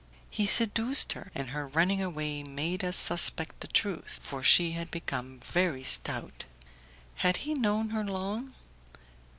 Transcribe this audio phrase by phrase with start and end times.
[0.31, 4.89] "He seduced her, and her running away made us suspect the truth, for she had
[4.89, 6.45] become very stout."
[7.17, 8.55] "Had he known her long?"